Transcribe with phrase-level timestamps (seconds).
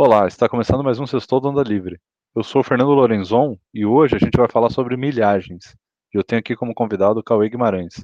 [0.00, 1.98] Olá, está começando mais um Sextou do Onda Livre.
[2.32, 5.76] Eu sou o Fernando Lorenzon e hoje a gente vai falar sobre milhagens.
[6.14, 7.98] E eu tenho aqui como convidado o Cauê Guimarães.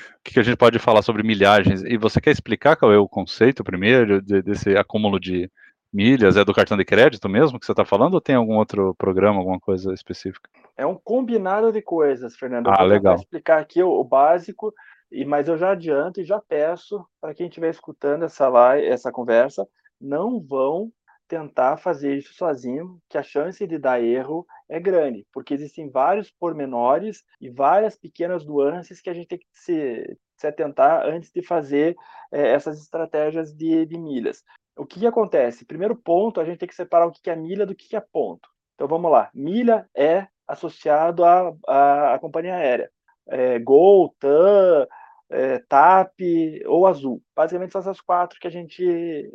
[0.00, 1.84] O que, que a gente pode falar sobre milhagens?
[1.84, 5.48] E você quer explicar, Cauê, o conceito primeiro de, desse acúmulo de
[5.92, 6.36] milhas?
[6.36, 9.38] É do cartão de crédito mesmo que você está falando ou tem algum outro programa,
[9.38, 10.50] alguma coisa específica?
[10.76, 12.66] É um combinado de coisas, Fernando.
[12.66, 13.14] Ah, eu vou legal.
[13.14, 14.74] explicar aqui o, o básico,
[15.12, 19.12] e, mas eu já adianto e já peço para quem estiver escutando essa live, essa
[19.12, 19.64] conversa,
[20.04, 20.92] não vão
[21.26, 26.30] tentar fazer isso sozinho, que a chance de dar erro é grande, porque existem vários
[26.30, 31.42] pormenores e várias pequenas nuances que a gente tem que se, se atentar antes de
[31.42, 31.96] fazer
[32.30, 34.42] é, essas estratégias de, de, milhas.
[34.76, 35.64] O que, que, acontece?
[35.64, 37.96] Primeiro ponto, a gente tem que separar o que, que é milha do que, que
[37.96, 38.48] é ponto.
[38.74, 39.30] Então vamos lá.
[39.32, 42.90] Milha é associado à, companhia aérea.
[43.28, 44.86] É, Gol, TAM,
[45.30, 46.20] é, TAP
[46.66, 47.22] ou Azul.
[47.34, 49.32] Basicamente são essas quatro que a gente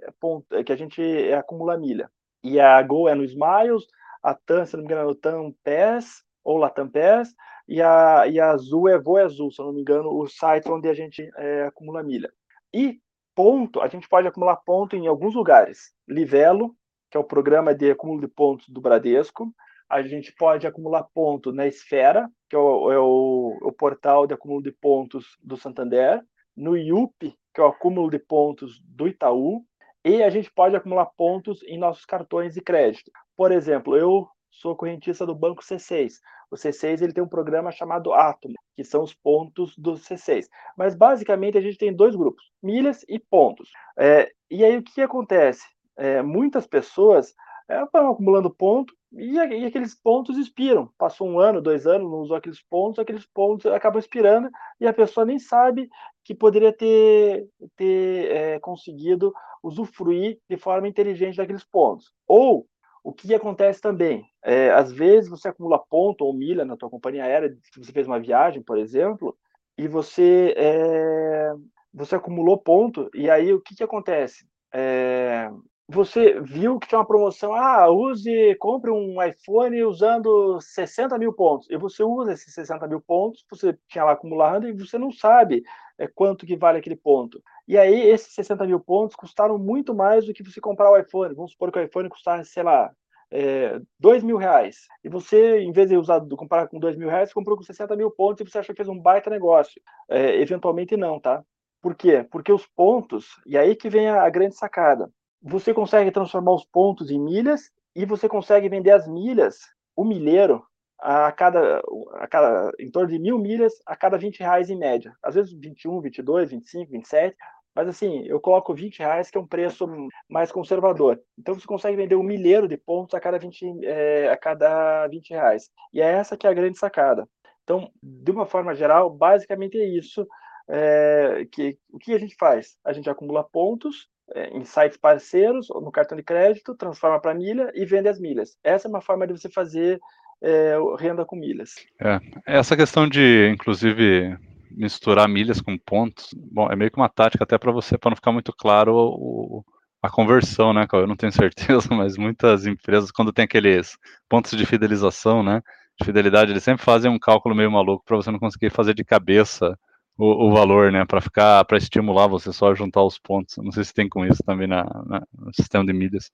[0.65, 1.01] que a gente
[1.33, 2.09] acumula milha.
[2.43, 3.85] E a Gol é no Smiles,
[4.23, 7.33] a TAM, se não me engano, é no TAM Pass ou Latam Pass,
[7.67, 10.87] e a, e a Azul é Voe Azul, se não me engano, o site onde
[10.87, 12.31] a gente é, acumula milha.
[12.73, 12.99] E
[13.35, 15.93] ponto, a gente pode acumular ponto em alguns lugares.
[16.07, 16.75] Livelo,
[17.11, 19.53] que é o programa de acúmulo de pontos do Bradesco,
[19.89, 24.33] a gente pode acumular ponto na Esfera, que é o, é o, o portal de
[24.33, 26.21] acúmulo de pontos do Santander,
[26.55, 29.65] no IUP, que é o acúmulo de pontos do Itaú,
[30.05, 33.11] e a gente pode acumular pontos em nossos cartões de crédito.
[33.35, 36.13] Por exemplo, eu sou correntista do Banco C6.
[36.51, 40.45] O C6 ele tem um programa chamado Atom, que são os pontos do C6.
[40.77, 43.71] Mas basicamente a gente tem dois grupos, milhas e pontos.
[43.97, 45.67] É, e aí o que acontece?
[45.97, 47.33] É, muitas pessoas
[47.67, 50.91] é, vão acumulando ponto e, e, aqueles pontos expiram.
[50.97, 54.93] Passou um ano, dois anos, não usou aqueles pontos, aqueles pontos acabam expirando e a
[54.93, 55.89] pessoa nem sabe
[56.23, 62.11] que poderia ter, ter é, conseguido usufruir de forma inteligente daqueles pontos.
[62.27, 62.67] Ou
[63.03, 67.23] o que acontece também, é, às vezes você acumula ponto ou milha na tua companhia
[67.23, 69.35] aérea, se você fez uma viagem, por exemplo,
[69.77, 71.53] e você é,
[71.93, 74.45] você acumulou ponto e aí o que, que acontece?
[74.73, 75.49] É,
[75.91, 81.67] você viu que tinha uma promoção, ah, use, compre um iPhone usando 60 mil pontos,
[81.67, 85.63] e você usa esses 60 mil pontos, você tinha lá acumulado, e você não sabe
[85.97, 87.41] é, quanto que vale aquele ponto.
[87.67, 91.33] E aí, esses 60 mil pontos custaram muito mais do que você comprar o iPhone.
[91.33, 92.91] Vamos supor que o iPhone custasse, sei lá,
[93.31, 94.85] é, 2 mil reais.
[95.03, 97.95] E você, em vez de usar, de comprar com 2 mil reais, comprou com 60
[97.95, 99.81] mil pontos e você achou que fez um baita negócio.
[100.07, 101.43] É, eventualmente não, tá?
[101.81, 102.25] Por quê?
[102.29, 105.11] Porque os pontos, e aí que vem a, a grande sacada
[105.41, 109.57] você consegue transformar os pontos em milhas e você consegue vender as milhas,
[109.95, 110.63] o milheiro,
[110.99, 111.81] a cada,
[112.15, 115.13] a cada em torno de mil milhas a cada 20 reais em média.
[115.23, 117.37] Às vezes 21, 22, 25, 27,
[117.73, 119.87] mas assim, eu coloco 20 reais, que é um preço
[120.27, 121.21] mais conservador.
[121.37, 125.29] Então você consegue vender um milheiro de pontos a cada 20, é, a cada 20
[125.29, 125.69] reais.
[125.93, 127.27] E é essa que é a grande sacada.
[127.63, 130.27] Então, de uma forma geral, basicamente é isso.
[130.67, 132.75] É, que, o que a gente faz?
[132.83, 134.09] A gente acumula pontos
[134.51, 138.57] em sites parceiros, ou no cartão de crédito, transforma para milha e vende as milhas.
[138.63, 139.99] Essa é uma forma de você fazer
[140.41, 141.75] é, renda com milhas.
[141.99, 144.37] É, essa questão de, inclusive,
[144.71, 148.15] misturar milhas com pontos, bom, é meio que uma tática até para você, para não
[148.15, 149.65] ficar muito claro o,
[150.01, 153.97] a conversão, né, Eu não tenho certeza, mas muitas empresas, quando tem aqueles
[154.27, 155.61] pontos de fidelização, né,
[155.99, 159.03] de fidelidade, eles sempre fazem um cálculo meio maluco para você não conseguir fazer de
[159.03, 159.77] cabeça
[160.19, 163.55] o, o valor, né, para ficar, para estimular você só juntar os pontos.
[163.57, 166.29] Não sei se tem com isso também na, na, no sistema de mídias.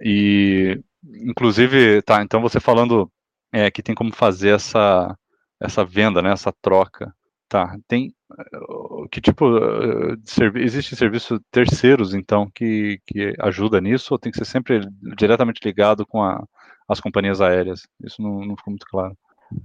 [0.00, 3.10] E, inclusive, tá, então você falando
[3.52, 5.16] é, que tem como fazer essa,
[5.60, 7.14] essa venda, né, essa troca.
[7.48, 8.12] Tá, tem
[9.10, 9.46] que tipo
[10.16, 14.80] de serviço, existe serviço terceiros então que, que ajuda nisso ou tem que ser sempre
[15.16, 16.44] diretamente ligado com a,
[16.86, 17.88] as companhias aéreas?
[18.04, 19.16] Isso não, não ficou muito claro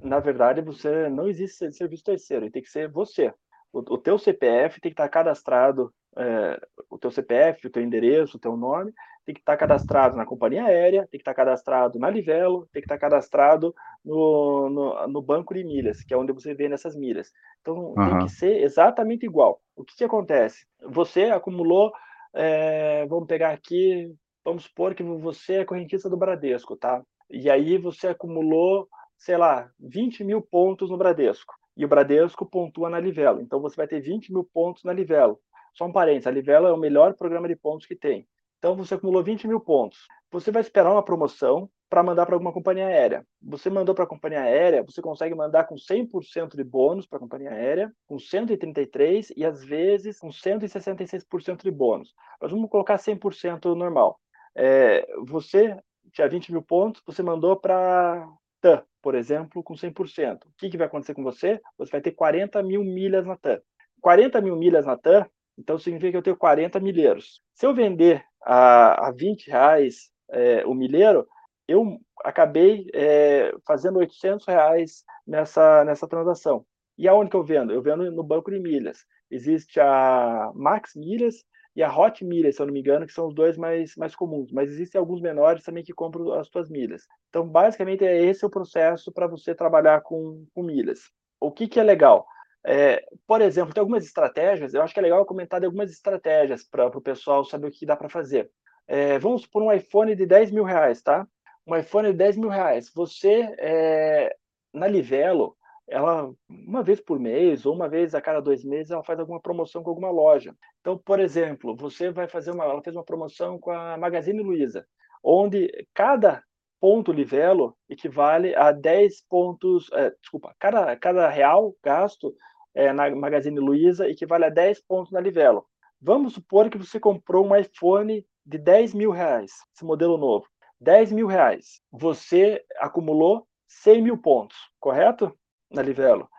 [0.01, 3.33] na verdade, você não existe serviço terceiro, tem que ser você.
[3.71, 6.59] O, o teu CPF tem que estar cadastrado, é,
[6.89, 8.93] o teu CPF, o teu endereço, o teu nome,
[9.25, 12.85] tem que estar cadastrado na companhia aérea, tem que estar cadastrado na Livelo, tem que
[12.85, 13.73] estar cadastrado
[14.03, 17.31] no, no, no banco de milhas, que é onde você vê nessas milhas.
[17.61, 18.17] Então, uhum.
[18.17, 19.61] tem que ser exatamente igual.
[19.75, 20.65] O que, que acontece?
[20.89, 21.91] Você acumulou,
[22.33, 24.13] é, vamos pegar aqui,
[24.43, 27.01] vamos supor que você é correntista do Bradesco, tá?
[27.29, 28.87] E aí você acumulou
[29.23, 31.53] sei lá, 20 mil pontos no Bradesco.
[31.77, 33.39] E o Bradesco pontua na Livelo.
[33.39, 35.39] Então você vai ter 20 mil pontos na Livelo.
[35.73, 38.27] Só um parênteses, a Livelo é o melhor programa de pontos que tem.
[38.59, 40.07] Então você acumulou 20 mil pontos.
[40.29, 43.25] Você vai esperar uma promoção para mandar para alguma companhia aérea.
[43.41, 47.21] Você mandou para a companhia aérea, você consegue mandar com 100% de bônus para a
[47.21, 52.13] companhia aérea, com 133 e às vezes com 166% de bônus.
[52.41, 54.19] Mas vamos colocar 100% normal.
[54.53, 55.77] É, você
[56.11, 58.27] tinha 20 mil pontos, você mandou para
[58.63, 60.45] TAM, por exemplo, com 100%.
[60.45, 61.59] O que, que vai acontecer com você?
[61.77, 63.59] Você vai ter 40 mil milhas na TAM.
[64.01, 65.27] 40 mil milhas na TAM,
[65.57, 67.41] então significa que eu tenho 40 milheiros.
[67.53, 71.27] Se eu vender a, a 20 reais é, o milheiro,
[71.67, 76.65] eu acabei é, fazendo 800 reais nessa, nessa transação.
[76.97, 77.73] E aonde que eu vendo?
[77.73, 78.99] Eu vendo no banco de milhas.
[79.29, 81.43] Existe a Max Milhas
[81.75, 84.15] e a Hot Milhas, se eu não me engano, que são os dois mais, mais
[84.15, 84.51] comuns.
[84.51, 87.07] Mas existem alguns menores também que compram as suas milhas.
[87.29, 91.09] Então, basicamente, é esse o processo para você trabalhar com, com milhas.
[91.39, 92.25] O que, que é legal?
[92.65, 96.63] É, por exemplo, tem algumas estratégias, eu acho que é legal comentar de algumas estratégias
[96.63, 98.49] para o pessoal saber o que dá para fazer.
[98.87, 101.27] É, vamos por um iPhone de 10 mil reais, tá?
[101.67, 102.91] Um iPhone de 10 mil reais.
[102.93, 104.35] Você, é,
[104.73, 109.03] na Livelo, ela, uma vez por mês ou uma vez a cada dois meses, ela
[109.03, 110.55] faz alguma promoção com alguma loja.
[110.81, 114.85] Então, por exemplo, você vai fazer uma, ela fez uma promoção com a Magazine Luiza,
[115.23, 116.43] onde cada
[116.79, 122.35] ponto Livelo equivale a 10 pontos, é, desculpa, cada, cada real gasto
[122.75, 125.65] é, na Magazine Luiza equivale a 10 pontos na Livelo.
[126.01, 130.45] Vamos supor que você comprou um iPhone de 10 mil reais, esse modelo novo.
[130.81, 131.79] 10 mil reais.
[131.89, 135.33] Você acumulou 100 mil pontos, correto?
[135.73, 136.29] Na Livelo.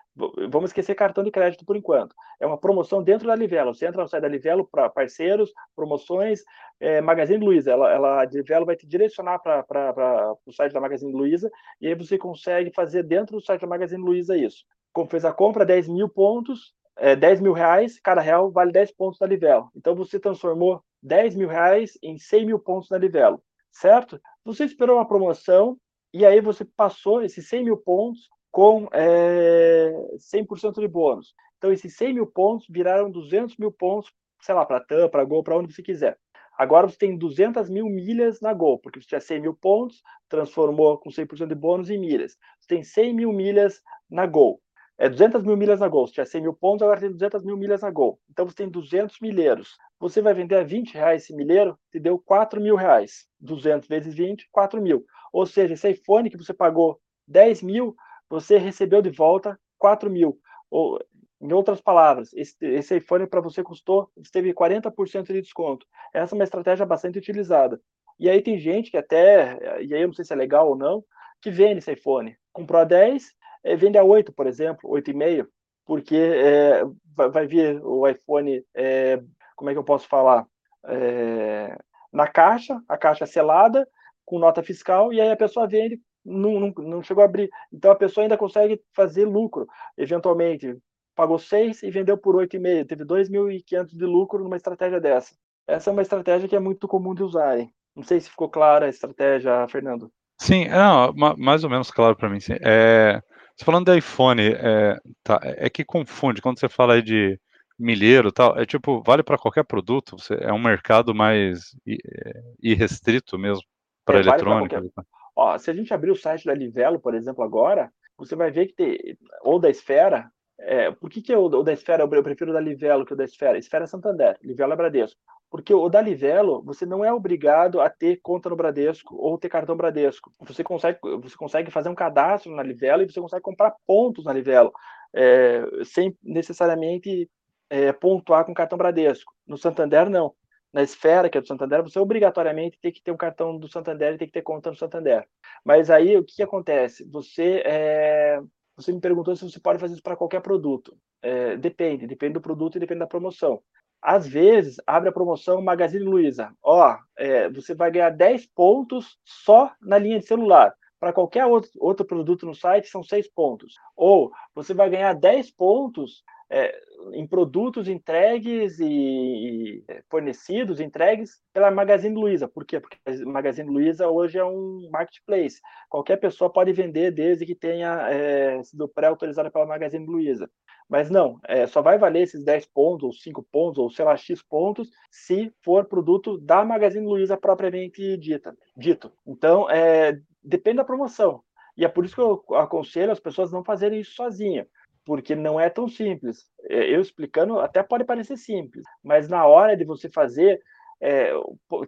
[0.48, 2.14] Vamos esquecer cartão de crédito por enquanto.
[2.38, 3.74] É uma promoção dentro da Livelo.
[3.74, 6.44] Você entra no site da Livelo para parceiros, promoções,
[6.78, 7.72] é, Magazine Luiza.
[7.72, 11.50] Ela, ela, a Livelo vai te direcionar para o site da Magazine Luiza
[11.80, 14.64] e aí você consegue fazer dentro do site da Magazine Luiza isso.
[14.92, 18.92] Como fez a compra, 10 mil pontos, é, 10 mil reais, cada real vale 10
[18.92, 19.68] pontos da Livelo.
[19.74, 23.42] Então você transformou 10 mil reais em 100 mil pontos na Livelo,
[23.72, 24.20] certo?
[24.44, 25.76] Você esperou uma promoção
[26.12, 31.34] e aí você passou esses 100 mil pontos com é, 100% de bônus.
[31.58, 35.42] Então esses 100 mil pontos viraram 200 mil pontos, sei lá, para TAM, para Gol,
[35.42, 36.16] para onde você quiser.
[36.56, 40.96] Agora você tem 200 mil milhas na Gol, porque você tinha 100 mil pontos, transformou
[40.98, 42.36] com 100% de bônus em milhas.
[42.60, 44.60] Você tem 100 mil milhas na Gol
[44.96, 46.06] é 200 mil milhas na Gol.
[46.06, 48.20] Se tinha 100 mil pontos, agora tem 200 mil milhas na Gol.
[48.30, 49.76] Então você tem 200 milheiros.
[49.98, 53.26] Você vai vender a 20 reais esse milheiro, te deu 4 mil reais.
[53.40, 55.04] 200 vezes 20, 4 mil.
[55.32, 57.96] Ou seja, esse iPhone que você pagou 10 mil,
[58.28, 60.38] você recebeu de volta 4 mil.
[60.70, 60.98] Ou,
[61.40, 65.86] em outras palavras, esse, esse iPhone para você custou, teve 40% de desconto.
[66.12, 67.80] Essa é uma estratégia bastante utilizada.
[68.18, 70.76] E aí tem gente que até, e aí eu não sei se é legal ou
[70.76, 71.04] não,
[71.42, 72.36] que vende esse iPhone.
[72.52, 73.24] Comprou a 10,
[73.64, 75.46] é, vende a 8, por exemplo, 8,5,
[75.84, 76.82] porque é,
[77.14, 79.20] vai, vai, vir o iPhone, é,
[79.56, 80.46] como é que eu posso falar?
[80.86, 81.76] É,
[82.12, 83.86] na caixa, a caixa selada,
[84.24, 87.50] com nota fiscal, e aí a pessoa vende, não, não, não chegou a abrir.
[87.72, 89.66] Então a pessoa ainda consegue fazer lucro,
[89.96, 90.76] eventualmente.
[91.14, 92.86] Pagou 6 e vendeu por 8,5.
[92.86, 95.34] Teve 2.500 de lucro numa estratégia dessa.
[95.66, 97.70] Essa é uma estratégia que é muito comum de usarem.
[97.94, 100.10] Não sei se ficou clara a estratégia, Fernando.
[100.38, 102.40] Sim, não, mais ou menos claro para mim.
[102.40, 102.56] Sim.
[102.60, 103.22] É,
[103.62, 107.38] falando de iPhone, é, tá, é que confunde quando você fala aí de
[107.78, 113.38] milheiro tal, é tipo, vale para qualquer produto, você, é um mercado mais é, irrestrito
[113.38, 113.62] mesmo
[114.04, 114.76] para é, eletrônica.
[114.76, 114.90] Vale
[115.36, 118.66] Ó, se a gente abrir o site da Livelo, por exemplo, agora, você vai ver
[118.66, 122.50] que tem, ou da Esfera, é, por que, que eu, o da Esfera, eu prefiro
[122.50, 123.58] o da Livelo que o da Esfera?
[123.58, 125.20] Esfera é Santander, Livelo é Bradesco.
[125.50, 129.48] Porque o da Livelo, você não é obrigado a ter conta no Bradesco ou ter
[129.48, 130.32] cartão Bradesco.
[130.40, 134.32] Você consegue, você consegue fazer um cadastro na Livelo e você consegue comprar pontos na
[134.32, 134.72] Livelo,
[135.14, 137.30] é, sem necessariamente
[137.70, 139.32] é, pontuar com cartão Bradesco.
[139.46, 140.34] No Santander, não.
[140.74, 144.14] Na Esfera, que é do Santander, você obrigatoriamente tem que ter um cartão do Santander
[144.14, 145.24] e tem que ter conta no Santander.
[145.64, 147.08] Mas aí, o que, acontece?
[147.12, 148.42] Você, é,
[148.76, 150.98] você me perguntou se você pode fazer isso para qualquer produto.
[151.22, 153.62] É, depende, depende do produto e depende da promoção.
[154.02, 156.52] Às vezes, abre a promoção Magazine Luiza.
[156.60, 160.74] Ó, é, você vai ganhar 10 pontos só na linha de celular.
[160.98, 163.74] Para qualquer outro, outro produto no site, são 6 pontos.
[163.94, 166.72] Ou você vai ganhar 10 pontos é,
[167.12, 172.46] em produtos entregues e, e, é, fornecidos, entregues pela Magazine Luiza.
[172.46, 172.78] Por quê?
[172.78, 175.60] Porque a Magazine Luiza hoje é um marketplace.
[175.88, 180.48] Qualquer pessoa pode vender desde que tenha é, sido pré-autorizada pela Magazine Luiza.
[180.88, 184.16] Mas não, é, só vai valer esses 10 pontos, ou 5 pontos, ou sei lá,
[184.16, 189.10] X pontos, se for produto da Magazine Luiza propriamente dita, dito.
[189.26, 191.42] Então, é, depende da promoção.
[191.76, 194.68] E é por isso que eu aconselho as pessoas não fazerem isso sozinhas
[195.04, 196.48] porque não é tão simples.
[196.68, 200.60] É, eu explicando até pode parecer simples, mas na hora de você fazer,
[201.00, 201.32] é,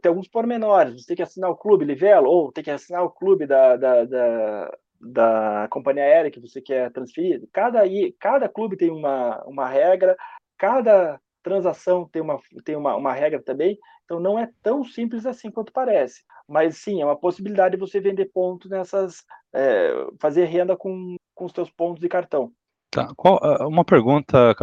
[0.00, 0.94] tem alguns pormenores.
[0.94, 4.04] Você tem que assinar o clube Livelo, ou tem que assinar o clube da, da,
[4.04, 7.42] da, da companhia aérea que você quer transferir.
[7.52, 7.82] Cada,
[8.18, 10.16] cada clube tem uma, uma regra,
[10.58, 15.48] cada transação tem uma, tem uma, uma regra também, então não é tão simples assim
[15.48, 16.24] quanto parece.
[16.48, 21.44] Mas sim, é uma possibilidade de você vender pontos nessas, é, fazer renda com, com
[21.44, 22.52] os seus pontos de cartão.
[22.96, 23.12] Tá.
[23.14, 24.54] Qual, ah, uma pergunta,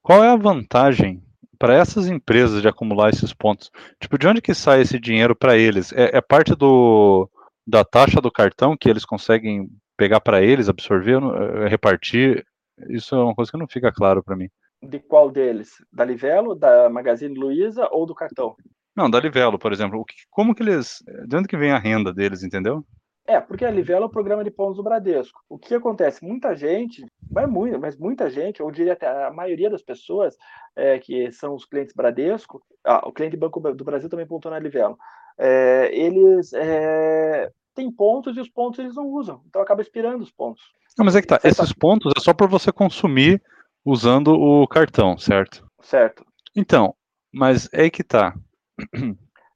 [0.00, 1.20] qual é a vantagem
[1.58, 3.68] para essas empresas de acumular esses pontos?
[4.00, 5.92] Tipo, de onde que sai esse dinheiro para eles?
[5.92, 7.28] É, é, parte do,
[7.66, 12.46] da taxa do cartão que eles conseguem pegar para eles, absorver, é, repartir?
[12.88, 14.48] Isso é uma coisa que não fica claro para mim.
[14.80, 15.72] De qual deles?
[15.92, 18.54] Da Livelo, da Magazine Luiza ou do cartão?
[18.96, 20.04] Não, da Livelo, por exemplo.
[20.30, 21.02] Como que eles.
[21.26, 22.84] De onde que vem a renda deles, entendeu?
[23.26, 25.40] É, porque a Livelo é o programa de pontos do Bradesco.
[25.48, 26.24] O que acontece?
[26.24, 30.36] Muita gente, mas, muito, mas muita gente, eu diria até a maioria das pessoas
[30.74, 34.58] é, que são os clientes Bradesco, ah, o cliente Banco do Brasil também pontou na
[34.58, 34.98] Livelo,
[35.38, 40.30] é, eles é, têm pontos e os pontos eles não usam, então acaba expirando os
[40.30, 40.62] pontos.
[40.98, 43.40] Não, mas é que tá, esses pontos é só para você consumir
[43.84, 45.64] usando o cartão, certo?
[45.82, 46.24] Certo.
[46.54, 46.94] Então,
[47.32, 48.34] mas é que tá.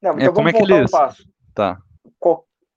[0.00, 0.90] Não, então é, como é que eles...
[1.54, 1.78] Tá.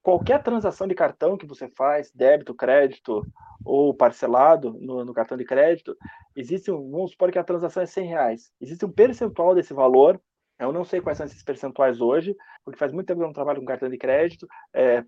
[0.07, 3.27] Qual, qualquer transação de cartão que você faz, débito, crédito
[3.65, 5.97] ou parcelado no, no cartão de crédito,
[6.33, 8.51] existe um, vamos supor que a transação é 100 reais.
[8.61, 10.17] Existe um percentual desse valor
[10.59, 12.35] eu não sei quais são esses percentuais hoje,
[12.65, 14.47] porque faz muito tempo que eu não trabalho com cartão de crédito.
[14.73, 15.03] É,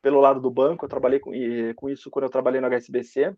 [0.00, 1.30] pelo lado do banco, eu trabalhei com,
[1.76, 3.32] com, isso quando eu trabalhei no HSBC.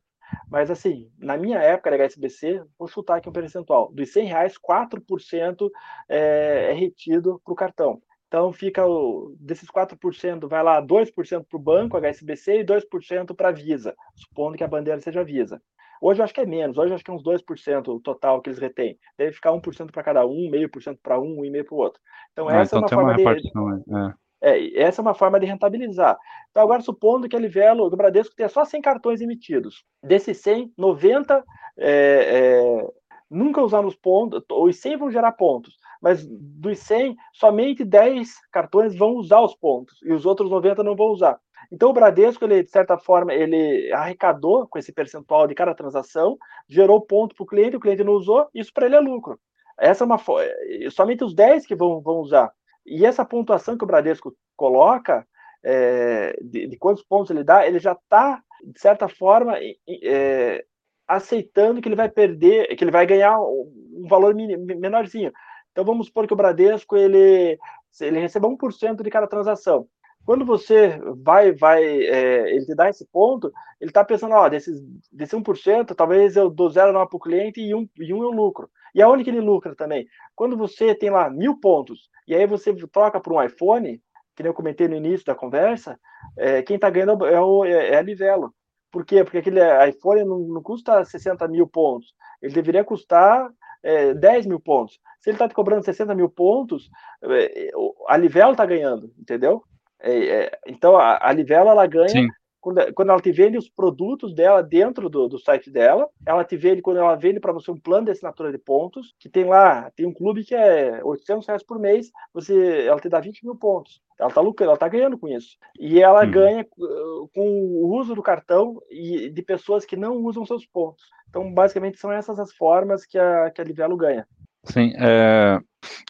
[0.48, 3.92] Mas, assim, na minha época da HSBC, vou chutar aqui um percentual.
[3.92, 5.70] Dos 100 reais, 4%
[6.08, 8.00] é, é retido para o cartão.
[8.28, 13.48] Então, fica o, desses 4%, vai lá 2% para o banco, HSBC, e 2% para
[13.48, 15.60] a Visa, supondo que a bandeira seja Visa.
[16.00, 18.42] Hoje eu acho que é menos, hoje eu acho que é uns 2% o total
[18.42, 18.98] que eles retêm.
[19.16, 21.78] Deve ficar 1% para cada um, meio por cento para um, e meio para o
[21.78, 22.00] outro.
[22.32, 24.14] Então, ah, essa é então é uma forma uma de.
[24.42, 24.58] É.
[24.58, 24.82] é.
[24.82, 26.18] essa é uma forma de rentabilizar.
[26.50, 29.84] Então, agora, supondo que a Livelo do Bradesco tenha só 100 cartões emitidos.
[30.02, 31.42] Desses 100, 90
[31.78, 32.88] é, é,
[33.30, 38.94] nunca usaram os pontos, os 100 vão gerar pontos, mas dos 100, somente 10 cartões
[38.94, 41.40] vão usar os pontos, e os outros 90 não vão usar.
[41.72, 46.36] Então, o Bradesco, ele, de certa forma, ele arrecadou com esse percentual de cada transação,
[46.68, 49.40] gerou ponto para o cliente, o cliente não usou, isso para ele é lucro.
[49.80, 52.52] Essa é uma eh, somente os 10 que vão, vão usar.
[52.84, 55.26] E essa pontuação que o Bradesco coloca,
[55.64, 60.62] é, de, de, quantos pontos ele dá, ele já está, de certa forma, é,
[61.08, 65.32] aceitando que ele vai perder, que ele vai ganhar um valor menorzinho.
[65.74, 67.58] Então vamos supor que o Bradesco ele,
[68.00, 69.88] ele receba 1% de cada transação.
[70.24, 74.80] Quando você vai, vai, é, ele te dá esse ponto, ele está pensando, ó, desses,
[75.12, 78.70] desse 1%, talvez eu dou 0,9 para o cliente e um, e um eu lucro.
[78.94, 80.06] E aonde que ele lucra também?
[80.36, 84.00] Quando você tem lá mil pontos, e aí você troca por um iPhone,
[84.36, 85.98] que nem eu comentei no início da conversa,
[86.38, 88.54] é, quem está ganhando é, o, é, é a Livelo.
[88.92, 89.24] Por quê?
[89.24, 92.14] Porque aquele iPhone não, não custa 60 mil pontos.
[92.40, 93.50] Ele deveria custar
[93.84, 94.98] é, 10 mil pontos.
[95.20, 96.90] Se ele está te cobrando 60 mil pontos,
[97.22, 97.70] é,
[98.08, 99.62] a Livelo está ganhando, entendeu?
[100.00, 102.28] É, é, então, a, a Livelo, ela ganha
[102.64, 106.56] quando, quando, ela te vende os produtos dela dentro do, do site dela, ela te
[106.56, 109.90] vende, quando ela vende para você um plano de assinatura de pontos, que tem lá,
[109.94, 113.54] tem um clube que é 800 reais por mês, você, ela te dá 20 mil
[113.54, 114.00] pontos.
[114.18, 115.58] Ela está lucrando, ela está ganhando com isso.
[115.78, 116.30] E ela hum.
[116.30, 121.04] ganha uh, com o uso do cartão e de pessoas que não usam seus pontos.
[121.28, 124.26] Então, basicamente, são essas as formas que a, que a Livelo ganha.
[124.64, 125.58] Sim, é,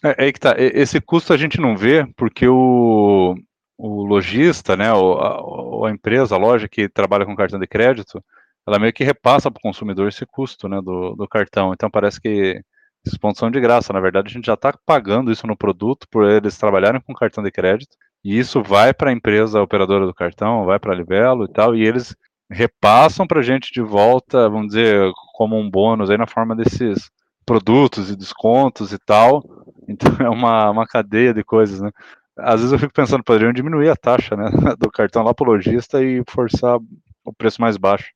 [0.05, 0.55] é, é que tá.
[0.57, 3.35] Esse custo a gente não vê porque o,
[3.77, 7.67] o lojista, né, ou a, ou a, empresa, a loja que trabalha com cartão de
[7.67, 8.23] crédito,
[8.67, 11.73] ela meio que repassa para o consumidor esse custo, né, do, do cartão.
[11.73, 12.63] Então parece que
[13.05, 13.93] esses pontos são de graça.
[13.93, 17.45] Na verdade, a gente já está pagando isso no produto por eles trabalharem com cartão
[17.45, 17.97] de crédito.
[18.25, 21.77] E isso vai para a empresa operadora do cartão, vai para a Livelo e tal,
[21.77, 22.17] e eles
[22.51, 27.11] repassam para a gente de volta, vamos dizer, como um bônus aí na forma desses
[27.45, 29.43] produtos e descontos e tal.
[29.87, 31.91] Então é uma, uma cadeia de coisas, né?
[32.39, 35.53] Às vezes eu fico pensando, poderiam diminuir a taxa né, do cartão lá para o
[35.53, 36.79] lojista e forçar
[37.25, 38.13] o preço mais baixo.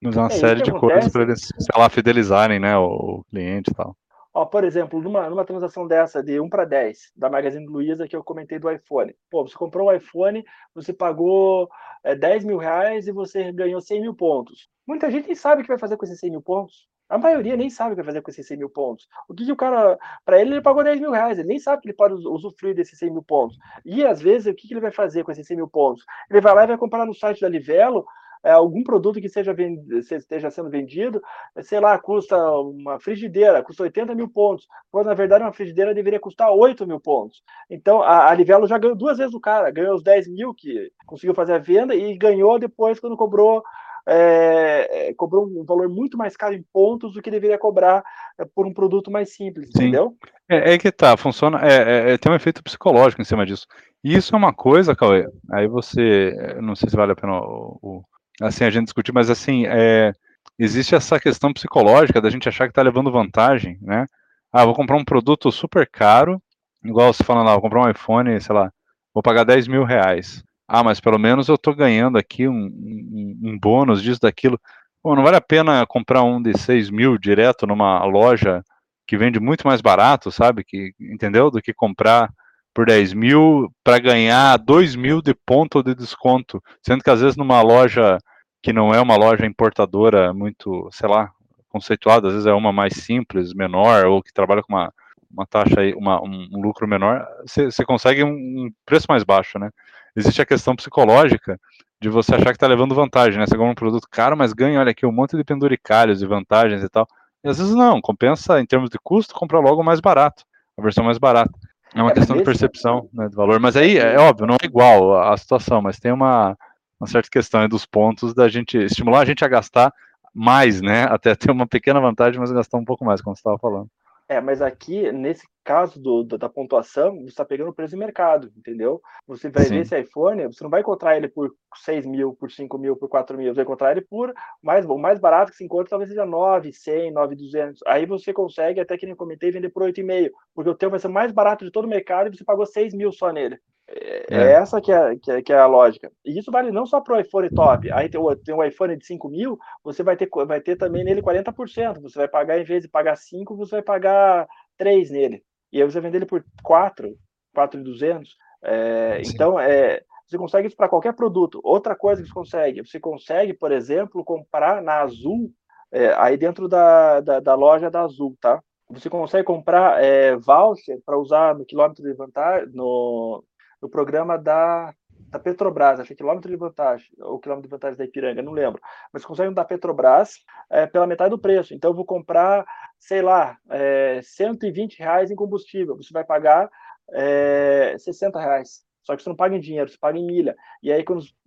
[0.00, 0.92] Mas é uma é, série de acontece...
[0.92, 3.96] coisas para eles, sei lá, fidelizarem né, o cliente e tal.
[4.34, 8.16] Ó, por exemplo, numa, numa transação dessa de 1 para 10, da Magazine Luiza, que
[8.16, 9.14] eu comentei do iPhone.
[9.30, 10.42] Pô, você comprou o iPhone,
[10.74, 11.68] você pagou
[12.02, 14.68] é, 10 mil reais e você ganhou 100 mil pontos.
[14.86, 16.88] Muita gente nem sabe o que vai fazer com esses 100 mil pontos.
[17.08, 19.06] A maioria nem sabe o que vai fazer com esses 100 mil pontos.
[19.28, 19.98] O que, que o cara.
[20.24, 21.38] Para ele, ele pagou 10 mil reais.
[21.38, 23.58] Ele nem sabe que ele pode usufruir desses 100 mil pontos.
[23.84, 26.04] E às vezes, o que, que ele vai fazer com esses 100 mil pontos?
[26.30, 28.04] Ele vai lá e vai comprar no site da Livelo
[28.44, 29.78] é, algum produto que seja vend...
[29.98, 31.22] esteja sendo vendido,
[31.60, 36.18] sei lá, custa uma frigideira, custa 80 mil pontos, quando na verdade uma frigideira deveria
[36.18, 37.42] custar 8 mil pontos.
[37.70, 40.90] Então a, a Livelo já ganhou duas vezes o cara, ganhou os 10 mil que
[41.06, 43.62] conseguiu fazer a venda e ganhou depois quando cobrou
[44.06, 48.02] é, cobrou um valor muito mais caro em pontos do que deveria cobrar
[48.38, 49.84] é, por um produto mais simples, Sim.
[49.84, 50.16] entendeu?
[50.48, 53.66] É, é, que tá, funciona, é, é, é, tem um efeito psicológico em cima disso.
[54.02, 57.78] E isso é uma coisa, Cauê, aí você, não sei se vale a pena o,
[57.80, 58.02] o,
[58.40, 60.12] assim a gente discutir, mas assim, é,
[60.58, 64.06] existe essa questão psicológica da gente achar que está levando vantagem, né?
[64.52, 66.42] Ah, vou comprar um produto super caro,
[66.84, 68.70] igual você falando lá, vou comprar um iPhone, sei lá,
[69.14, 70.44] vou pagar 10 mil reais.
[70.74, 74.58] Ah, mas pelo menos eu estou ganhando aqui um, um, um, bônus disso, daquilo.
[75.04, 78.64] Não vale a pena comprar um de 6 mil direto numa loja
[79.06, 80.64] que vende muito mais barato, sabe?
[80.64, 81.50] Que, entendeu?
[81.50, 82.32] Do que comprar
[82.72, 86.62] por 10 mil para ganhar 2 mil de ponto de desconto.
[86.82, 88.16] Sendo que às vezes numa loja
[88.62, 91.30] que não é uma loja importadora muito, sei lá,
[91.68, 94.90] conceituada, às vezes é uma mais simples, menor, ou que trabalha com uma,
[95.30, 99.68] uma taxa, aí, uma, um, um lucro menor, você consegue um, preço mais baixo, né?
[100.14, 101.58] Existe a questão psicológica
[102.00, 103.46] de você achar que está levando vantagem, né?
[103.46, 106.82] Você compra um produto caro, mas ganha, olha aqui, um monte de penduricalhos e vantagens
[106.82, 107.06] e tal.
[107.44, 110.44] E às vezes não, compensa em termos de custo, comprar logo o mais barato,
[110.76, 111.52] a versão mais barata.
[111.94, 113.60] É uma é, questão de percepção né, do valor.
[113.60, 116.56] Mas aí, é óbvio, não é igual a, a situação, mas tem uma,
[116.98, 119.92] uma certa questão dos pontos da gente estimular a gente a gastar
[120.34, 121.04] mais, né?
[121.04, 123.88] Até ter uma pequena vantagem, mas gastar um pouco mais, como você estava falando.
[124.32, 127.98] É, mas aqui, nesse caso do, do da pontuação, você está pegando o preço de
[127.98, 128.98] mercado, entendeu?
[129.26, 129.74] Você vai Sim.
[129.74, 133.10] ver esse iPhone, você não vai encontrar ele por 6 mil, por 5 mil, por
[133.10, 136.08] 4 mil, você vai encontrar ele por mais, o mais barato que se encontra talvez
[136.08, 137.82] seja 9, 100, 9, 200.
[137.86, 141.08] Aí você consegue, até que nem comentei, vender por 8,5, porque o teu vai ser
[141.08, 143.58] mais barato de todo o mercado e você pagou 6 mil só nele.
[143.94, 146.10] É, é, essa que é, que é, que, é, a lógica.
[146.24, 147.90] E isso vale não só para o iPhone top.
[147.92, 151.04] Aí tem, o, tem um iPhone de 5 mil, você vai ter, vai ter também
[151.04, 152.00] nele 40%.
[152.00, 155.42] Você vai pagar, em vez de pagar 5, você vai pagar 3 nele.
[155.70, 157.14] E aí você vende ele por 4,
[157.54, 158.36] 4,200.
[158.64, 161.60] É, então, é, você consegue isso para qualquer produto.
[161.62, 165.52] Outra coisa que você consegue, você consegue, por exemplo, comprar na Azul,
[165.90, 168.62] é, aí dentro da, da, da, loja da Azul, tá?
[168.90, 173.44] Você consegue comprar é, voucher para usar no quilômetro de vantagem, no,
[173.82, 174.94] no programa da,
[175.28, 178.80] da Petrobras, acho que quilômetro de vantagem, ou quilômetro de vantagem da Ipiranga, não lembro.
[179.12, 180.36] Mas conseguem da Petrobras
[180.70, 181.74] é, pela metade do preço.
[181.74, 182.64] Então eu vou comprar,
[182.98, 185.96] sei lá, é, 120 reais em combustível.
[185.96, 186.70] Você vai pagar
[187.12, 188.84] é, 60 reais.
[189.02, 190.54] Só que você não paga em dinheiro, você paga em milha.
[190.82, 191.41] E aí, quando é, é,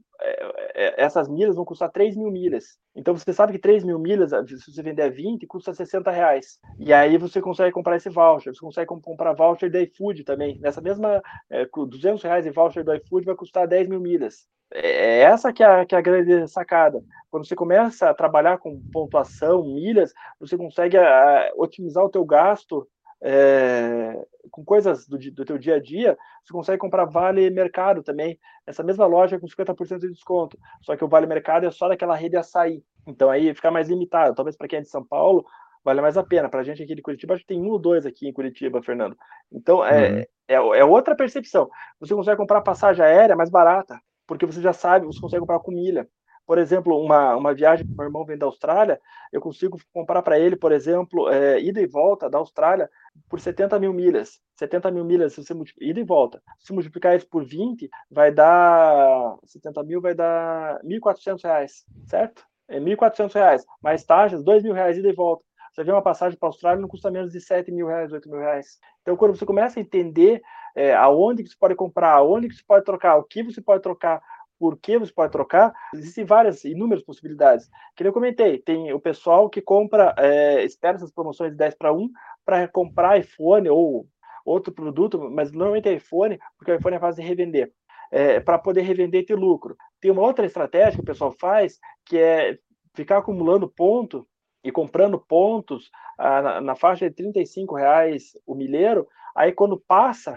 [0.97, 2.78] essas milhas vão custar 3 mil milhas.
[2.95, 6.60] Então você sabe que 3 mil milhas, se você vender a 20, custa 60 reais.
[6.80, 8.54] E aí você consegue comprar esse voucher.
[8.54, 10.60] Você consegue comprar voucher da iFood também.
[10.60, 14.47] Nessa mesma, é, 200 reais de voucher do iFood vai custar 10 mil milhas.
[14.73, 17.04] É, é essa que é, a, que é a grande sacada.
[17.30, 22.88] Quando você começa a trabalhar com pontuação, milhas, você consegue a, otimizar o teu gasto
[23.21, 28.39] é, com coisas do, do teu dia a dia, você consegue comprar vale mercado também,
[28.65, 30.58] essa mesma loja com 50% de desconto.
[30.82, 32.84] Só que o vale mercado é só daquela rede açaí.
[33.08, 34.36] Então aí fica mais limitado.
[34.36, 35.45] Talvez para quem é de São Paulo,
[35.84, 36.49] vale mais a pena.
[36.49, 38.82] Para a gente aqui de Curitiba, acho que tem um ou dois aqui em Curitiba,
[38.82, 39.15] Fernando.
[39.51, 40.19] Então é, uhum.
[40.47, 41.69] é, é, outra percepção.
[41.99, 45.71] Você consegue comprar passagem aérea mais barata, porque você já sabe, você consegue comprar com
[45.71, 46.08] milha.
[46.45, 48.99] Por exemplo, uma, uma viagem que meu irmão vem da Austrália,
[49.31, 52.89] eu consigo comprar para ele, por exemplo, é, ida e volta da Austrália
[53.27, 54.39] por 70 mil milhas.
[54.58, 56.41] 70 mil milhas, se você multiplicar, ida e volta.
[56.60, 59.38] Se multiplicar isso por 20, vai dar.
[59.45, 62.45] 70 mil vai dar 1.400 reais, certo?
[62.67, 63.65] É 1.400 reais.
[63.81, 65.43] Mais taxas, 2 mil reais ida e volta.
[65.75, 68.29] Você vê uma passagem para a Austrália não custa menos de 7 mil reais, 8
[68.29, 68.79] mil reais.
[69.01, 70.41] Então, quando você começa a entender
[70.73, 73.84] é, aonde que você pode comprar, aonde que você pode trocar, o que você pode
[73.84, 74.21] trocar,
[74.60, 77.70] por que você pode trocar, existem várias, inúmeras possibilidades.
[77.96, 81.94] Que eu comentei, tem o pessoal que compra, é, espera essas promoções de 10 para
[81.94, 82.10] 1
[82.46, 84.08] para comprar iPhone ou
[84.46, 87.72] outro produto, mas normalmente é iPhone, porque o iPhone é fácil de revender,
[88.12, 89.76] é, para poder revender e ter lucro.
[90.00, 92.58] Tem uma outra estratégia que o pessoal faz, que é
[92.94, 94.28] ficar acumulando ponto
[94.63, 100.36] e comprando pontos ah, na, na, faixa de 35 reais o milheiro, aí quando passa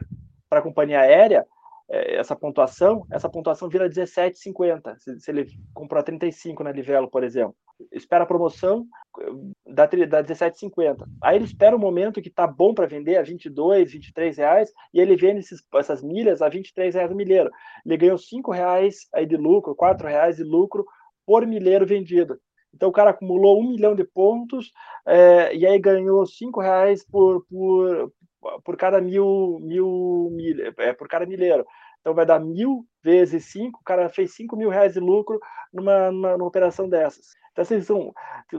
[0.49, 1.47] para a companhia aérea,
[1.89, 4.97] essa pontuação, essa pontuação vira 17,50.
[4.99, 7.55] Se, se, ele comprou a 35 na Livelo, por exemplo,
[7.93, 8.87] espera a promoção,
[9.67, 11.07] dá, dá 17,50.
[11.23, 14.71] Aí ele espera o um momento que tá bom para vender a 22, 23 reais
[14.93, 17.51] e ele vende esses, essas milhas a 23 reais no milheiro.
[17.87, 20.85] Ele ganhou 5 reais aí de lucro, 4 reais de lucro
[21.25, 22.39] por milheiro vendido.
[22.75, 24.73] Então o cara acumulou um milhão de pontos
[25.07, 28.13] é, e aí ganhou cinco reais por, por,
[28.65, 31.67] por cada mil, mil milha, é, por cada milheiro.
[32.01, 35.39] Então vai dar mil vezes cinco, o cara fez cinco mil reais de lucro
[35.73, 37.35] numa, numa, numa operação dessas.
[37.53, 38.13] Então, assim, são,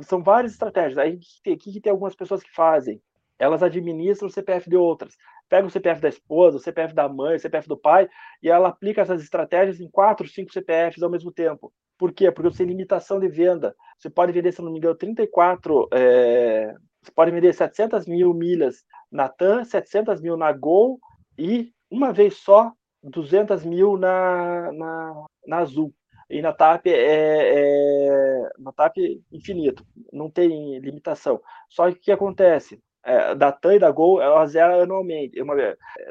[0.04, 0.98] são várias estratégias.
[0.98, 3.02] Aí que, que, tem algumas pessoas que fazem.
[3.38, 5.16] elas administram o CPF de outras.
[5.48, 8.08] Pega o CPF da esposa, o CPF da mãe, o CPF do pai,
[8.44, 11.74] e ela aplica essas estratégias em quatro, cinco CPFs ao mesmo tempo.
[11.98, 12.32] Por quê?
[12.32, 13.76] Porque você tem limitação de venda.
[13.98, 15.88] Você pode vender, se não me engano, 34.
[15.94, 16.76] É...
[17.10, 21.00] Você pode vender 700 mil milhas na TAM, 700 mil na Gol
[21.38, 25.92] e, uma vez só, 200 mil na, na, na Azul.
[26.30, 28.98] E na TAP é, é, na TAP
[29.32, 31.42] infinito, não tem limitação.
[31.68, 32.80] Só que o que acontece?
[33.04, 35.56] É, da TAM e da Gol, ela zera anualmente, uma,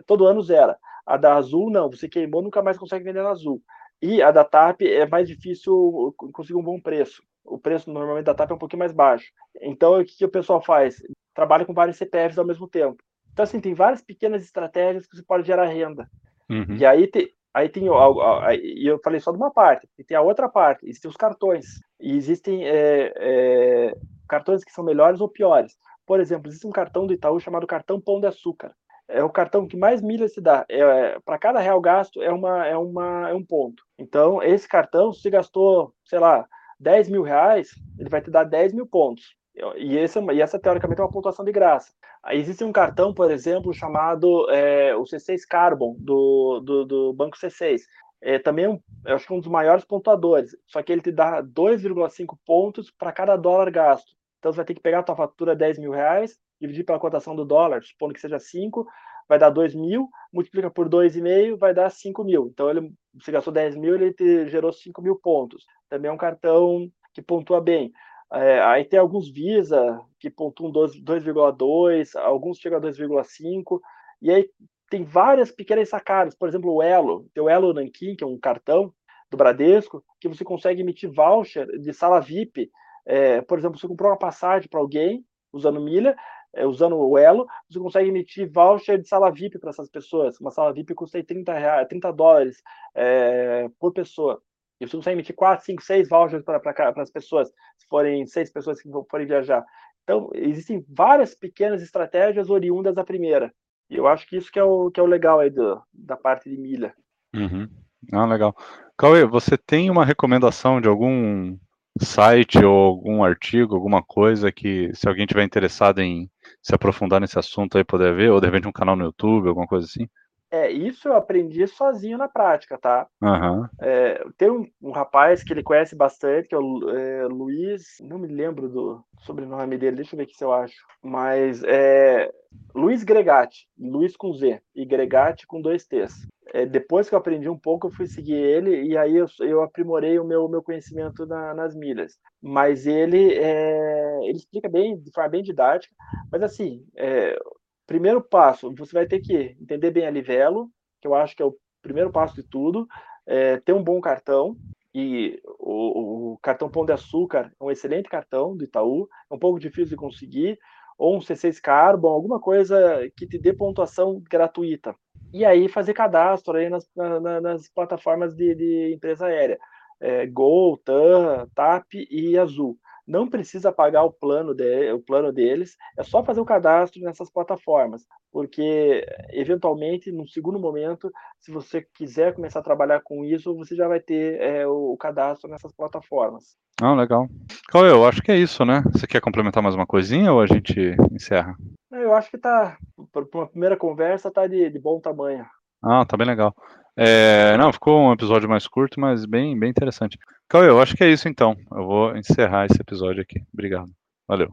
[0.04, 0.76] todo ano zera.
[1.06, 3.62] A da Azul, não, você queimou, nunca mais consegue vender na Azul.
[4.02, 7.22] E a da TAP é mais difícil conseguir um bom preço.
[7.48, 9.30] O preço normalmente da TAP é um pouquinho mais baixo.
[9.60, 11.02] Então, o que, que o pessoal faz?
[11.34, 13.02] Trabalha com vários CPFs ao mesmo tempo.
[13.32, 16.08] Então, assim, tem várias pequenas estratégias que você pode gerar renda.
[16.50, 16.76] Uhum.
[16.76, 20.22] E aí, te, aí tem, e eu falei só de uma parte, e tem a
[20.22, 21.80] outra parte, existem os cartões.
[22.00, 23.96] E existem é, é,
[24.28, 25.76] cartões que são melhores ou piores.
[26.06, 28.74] Por exemplo, existe um cartão do Itaú chamado cartão Pão de Açúcar.
[29.06, 30.66] É o cartão que mais milhas se dá.
[30.68, 33.82] É, Para cada real gasto é, uma, é, uma, é um ponto.
[33.98, 36.46] Então, esse cartão, se gastou, sei lá,
[36.78, 39.36] 10 mil reais, ele vai te dar 10 mil pontos.
[39.76, 41.92] E, esse, e essa, teoricamente, é uma pontuação de graça.
[42.30, 47.80] Existe um cartão, por exemplo, chamado é, o C6 Carbon, do, do, do Banco C6.
[48.20, 48.66] É, também,
[49.04, 50.56] é eu acho que é um dos maiores pontuadores.
[50.66, 54.12] Só que ele te dá 2,5 pontos para cada dólar gasto.
[54.38, 57.34] Então, você vai ter que pegar a tua fatura 10 mil reais, dividir pela cotação
[57.34, 58.86] do dólar, supondo que seja 5,
[59.28, 62.48] vai dar 2 mil, multiplica por 2,5, vai dar 5 mil.
[62.52, 65.64] Então, ele, você gastou 10 mil, ele te gerou 5 mil pontos.
[65.88, 67.92] Também é um cartão que pontua bem.
[68.32, 73.80] É, aí tem alguns Visa que pontuam 2,2, alguns chegam a 2,5,
[74.20, 74.50] e aí
[74.90, 78.38] tem várias pequenas sacadas, por exemplo, o Elo, tem o Elo Nankin, que é um
[78.38, 78.92] cartão
[79.30, 82.70] do Bradesco, que você consegue emitir voucher de sala VIP.
[83.06, 86.16] É, por exemplo, você comprou uma passagem para alguém usando milha,
[86.54, 90.40] é, usando o Elo, você consegue emitir voucher de sala VIP para essas pessoas.
[90.40, 92.62] Uma sala VIP custa 30, reais, 30 dólares
[92.94, 94.42] é, por pessoa.
[94.80, 98.80] E você consegue emitir 4, 5, 6 vouchers para as pessoas, se forem seis pessoas
[98.80, 99.64] que forem viajar.
[100.04, 103.52] Então, existem várias pequenas estratégias oriundas da primeira.
[103.90, 106.16] E eu acho que isso que é o, que é o legal aí do, da
[106.16, 106.94] parte de milha.
[107.34, 107.68] Uhum.
[108.12, 108.54] Ah, legal.
[108.96, 111.58] Cauê, você tem uma recomendação de algum
[112.00, 116.30] site ou algum artigo, alguma coisa que, se alguém tiver interessado em
[116.62, 119.66] se aprofundar nesse assunto aí, poder ver, ou de repente um canal no YouTube, alguma
[119.66, 120.08] coisa assim?
[120.50, 123.06] É, isso eu aprendi sozinho na prática, tá?
[123.20, 123.66] Uhum.
[123.80, 128.18] É, tem um, um, rapaz que ele conhece bastante, que é o é, Luiz, não
[128.18, 130.76] me lembro do sobrenome dele, deixa eu ver aqui se eu acho.
[131.02, 132.30] Mas é
[132.74, 136.26] Luiz Gregati, Luiz com Z, e Gregati com dois T's.
[136.54, 139.62] É, depois que eu aprendi um pouco, eu fui seguir ele e aí eu, eu
[139.62, 142.18] aprimorei o meu, meu conhecimento na, nas milhas.
[142.40, 145.94] Mas ele, é, ele explica bem, de forma bem didática.
[146.32, 147.38] Mas assim, é,
[147.88, 150.70] primeiro passo, você vai ter que entender bem a Livelo,
[151.00, 152.86] que eu acho que é o primeiro passo de tudo,
[153.26, 154.54] é, ter um bom cartão,
[154.94, 159.38] e o, o, cartão Pão de Açúcar é um excelente cartão do Itaú, é um
[159.38, 160.58] pouco difícil de conseguir,
[160.98, 164.94] ou um C6 Carbon, alguma coisa que te dê pontuação gratuita.
[165.32, 169.58] E aí fazer cadastro aí nas, na, nas plataformas de, de empresa aérea,
[170.00, 175.76] é, Gol, TAM, TAP e Azul não precisa pagar o plano, de, o plano deles,
[175.96, 182.34] é só fazer o cadastro nessas plataformas, porque eventualmente, no segundo momento, se você quiser
[182.34, 186.58] começar a trabalhar com isso, você já vai ter é, o, o, cadastro nessas plataformas.
[186.80, 187.26] Ah, legal.
[187.68, 188.82] Cauê, eu acho que é isso, né?
[188.92, 191.56] Você quer complementar mais uma coisinha ou a gente encerra?
[191.90, 192.76] Eu acho que tá,
[193.10, 195.46] para uma primeira conversa, tá de, de bom tamanho.
[195.82, 196.54] Ah, tá bem legal.
[196.96, 200.18] É, não, ficou um episódio mais curto, mas bem, bem interessante.
[200.48, 201.56] Cauê, eu acho que é isso então.
[201.70, 203.40] Eu vou encerrar esse episódio aqui.
[203.52, 203.90] Obrigado.
[204.26, 204.52] Valeu.